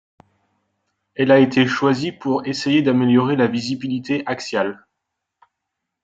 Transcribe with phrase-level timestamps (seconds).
[1.13, 4.87] Elle a été choisie pour essayer d'améliorer la visibilité axiale.